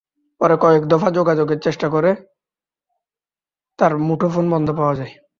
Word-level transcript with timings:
পরে 0.41 0.55
কয়েক 0.57 0.83
দফা 0.85 1.09
যোগাযোগের 1.11 1.59
চেষ্টা 1.59 1.87
করে 1.89 2.11
তাঁর 3.79 3.93
মুঠোফোন 3.97 4.45
বন্ধ 4.49 4.67
পাওয়া 4.71 4.95
যায়। 4.95 5.13